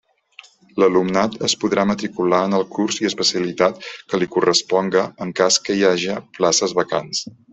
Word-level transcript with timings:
L'alumnat 0.83 1.35
es 1.47 1.53
podrà 1.63 1.83
matricular 1.89 2.39
en 2.49 2.55
el 2.61 2.65
curs 2.77 2.97
i 3.03 3.09
especialitat 3.11 3.85
que 4.13 4.21
li 4.23 4.29
corresponga 4.37 5.05
en 5.27 5.35
cas 5.43 5.61
que 5.69 5.77
hi 5.81 5.87
haja 5.93 6.19
places 6.41 6.75
vacants. 6.83 7.25